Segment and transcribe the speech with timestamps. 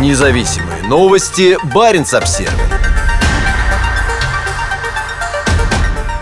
[0.00, 1.56] Независимые новости.
[1.72, 2.50] Барин обсерва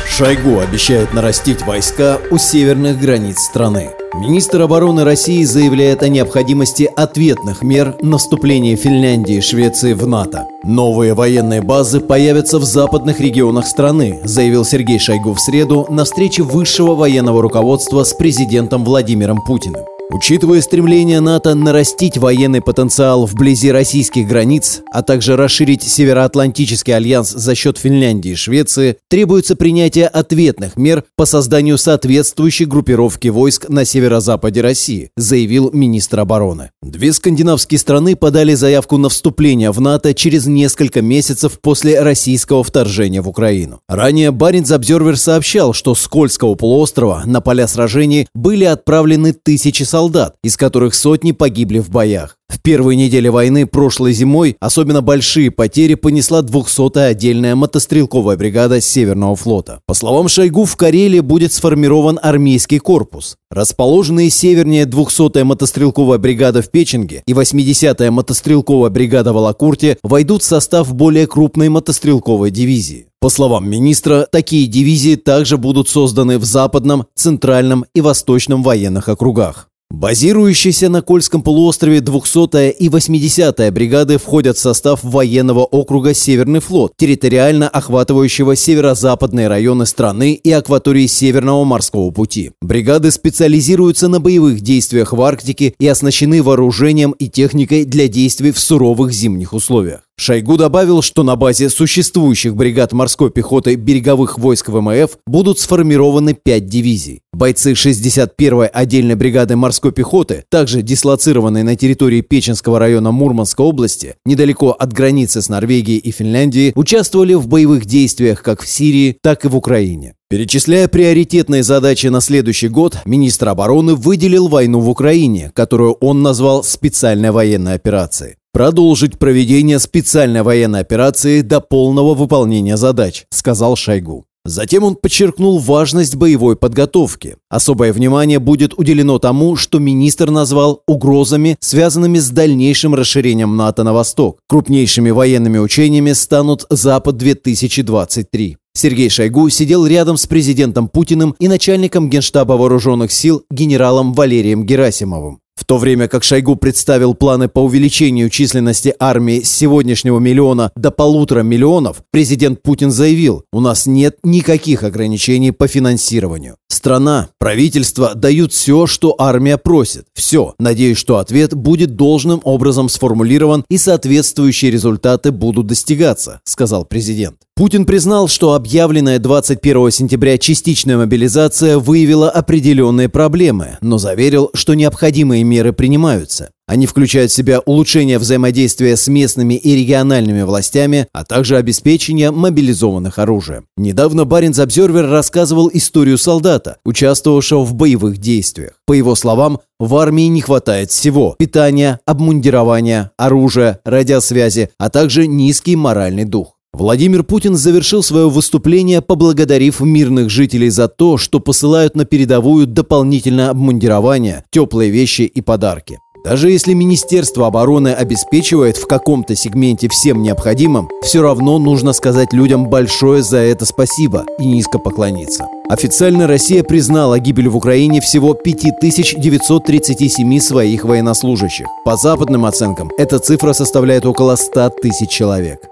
[0.06, 3.90] Шойгу обещает нарастить войска у северных границ страны.
[4.14, 10.46] Министр обороны России заявляет о необходимости ответных мер на вступление Финляндии и Швеции в НАТО.
[10.64, 16.42] Новые военные базы появятся в западных регионах страны, заявил Сергей Шойгу в среду на встрече
[16.42, 19.82] высшего военного руководства с президентом Владимиром Путиным.
[20.14, 27.54] Учитывая стремление НАТО нарастить военный потенциал вблизи российских границ, а также расширить Североатлантический альянс за
[27.54, 34.60] счет Финляндии и Швеции, требуется принятие ответных мер по созданию соответствующей группировки войск на северо-западе
[34.60, 36.72] России, заявил министр обороны.
[36.82, 43.22] Две скандинавские страны подали заявку на вступление в НАТО через несколько месяцев после российского вторжения
[43.22, 43.80] в Украину.
[43.88, 50.01] Ранее Баренц Обзервер сообщал, что с Кольского полуострова на поля сражений были отправлены тысячи солдат,
[50.02, 52.36] солдат, из которых сотни погибли в боях.
[52.48, 59.36] В первой неделе войны прошлой зимой особенно большие потери понесла 200-я отдельная мотострелковая бригада Северного
[59.36, 59.80] флота.
[59.86, 63.36] По словам Шойгу, в Карелии будет сформирован армейский корпус.
[63.50, 70.46] Расположенные севернее 200-я мотострелковая бригада в Печенге и 80-я мотострелковая бригада в Алакурте войдут в
[70.46, 73.06] состав более крупной мотострелковой дивизии.
[73.20, 79.68] По словам министра, такие дивизии также будут созданы в Западном, Центральном и Восточном военных округах.
[79.92, 86.94] Базирующиеся на Кольском полуострове 200-я и 80-я бригады входят в состав военного округа Северный флот,
[86.96, 92.52] территориально охватывающего северо-западные районы страны и акватории Северного морского пути.
[92.62, 98.58] Бригады специализируются на боевых действиях в Арктике и оснащены вооружением и техникой для действий в
[98.58, 100.00] суровых зимних условиях.
[100.18, 106.66] Шойгу добавил, что на базе существующих бригад морской пехоты береговых войск ВМФ будут сформированы пять
[106.66, 107.20] дивизий.
[107.32, 114.70] Бойцы 61-й отдельной бригады морской пехоты, также дислоцированные на территории Печенского района Мурманской области, недалеко
[114.70, 119.48] от границы с Норвегией и Финляндией, участвовали в боевых действиях как в Сирии, так и
[119.48, 120.14] в Украине.
[120.28, 126.64] Перечисляя приоритетные задачи на следующий год, министр обороны выделил войну в Украине, которую он назвал
[126.64, 128.36] специальной военной операцией.
[128.52, 134.26] Продолжить проведение специальной военной операции до полного выполнения задач, сказал Шойгу.
[134.44, 137.36] Затем он подчеркнул важность боевой подготовки.
[137.48, 143.94] Особое внимание будет уделено тому, что министр назвал угрозами, связанными с дальнейшим расширением НАТО на
[143.94, 144.40] восток.
[144.48, 148.56] Крупнейшими военными учениями станут «Запад-2023».
[148.74, 155.41] Сергей Шойгу сидел рядом с президентом Путиным и начальником Генштаба Вооруженных сил генералом Валерием Герасимовым.
[155.62, 160.90] В то время как Шойгу представил планы по увеличению численности армии с сегодняшнего миллиона до
[160.90, 166.56] полутора миллионов, президент Путин заявил, у нас нет никаких ограничений по финансированию.
[166.68, 170.06] Страна, правительство дают все, что армия просит.
[170.14, 170.56] Все.
[170.58, 177.36] Надеюсь, что ответ будет должным образом сформулирован и соответствующие результаты будут достигаться, сказал президент.
[177.54, 185.44] Путин признал, что объявленная 21 сентября частичная мобилизация выявила определенные проблемы, но заверил, что необходимые
[185.44, 186.50] меры принимаются.
[186.66, 193.18] Они включают в себя улучшение взаимодействия с местными и региональными властями, а также обеспечение мобилизованных
[193.18, 193.66] оружием.
[193.76, 198.72] Недавно Баринс Обзервер рассказывал историю солдата, участвовавшего в боевых действиях.
[198.86, 205.76] По его словам, в армии не хватает всего– питания, обмундирования, оружия, радиосвязи, а также низкий
[205.76, 206.56] моральный дух.
[206.74, 213.50] Владимир Путин завершил свое выступление, поблагодарив мирных жителей за то, что посылают на передовую дополнительное
[213.50, 215.98] обмундирование, теплые вещи и подарки.
[216.24, 222.70] Даже если Министерство обороны обеспечивает в каком-то сегменте всем необходимым, все равно нужно сказать людям
[222.70, 225.46] большое за это спасибо и низко поклониться.
[225.68, 231.66] Официально Россия признала гибель в Украине всего 5937 своих военнослужащих.
[231.84, 235.71] По западным оценкам, эта цифра составляет около 100 тысяч человек.